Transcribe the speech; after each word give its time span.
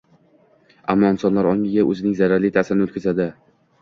ammo 0.93 1.11
insonlar 1.15 1.49
ongiga 1.51 1.85
o‘zining 1.93 2.17
zararli 2.23 2.51
ta’sirini 2.57 2.89
o‘tkazdi 2.89 3.29